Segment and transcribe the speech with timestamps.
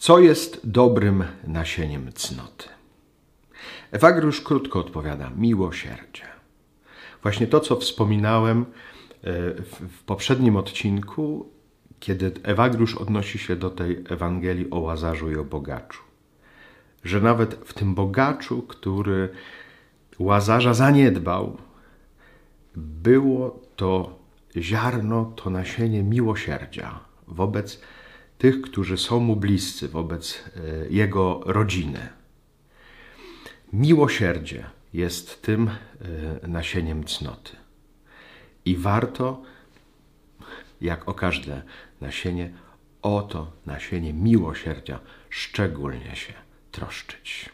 [0.00, 2.68] Co jest dobrym nasieniem cnoty?
[3.90, 6.22] Ewagriusz krótko odpowiada: miłosierdzie.
[7.22, 8.64] Właśnie to, co wspominałem e,
[9.88, 11.50] w poprzednim odcinku,
[11.98, 16.02] kiedy Ewagriusz odnosi się do tej Ewangelii o Łazarzu i o bogaczu.
[17.04, 19.28] Że nawet w tym bogaczu, który
[20.18, 21.56] Łazarza zaniedbał,
[22.76, 24.18] było to
[24.56, 27.80] ziarno, to nasienie miłosierdzia wobec
[28.40, 32.08] tych, którzy są mu bliscy, wobec e, jego rodziny.
[33.72, 37.56] Miłosierdzie jest tym e, nasieniem cnoty.
[38.64, 39.42] I warto,
[40.80, 41.62] jak o każde
[42.00, 42.52] nasienie,
[43.02, 46.32] o to nasienie miłosierdzia szczególnie się
[46.70, 47.50] troszczyć.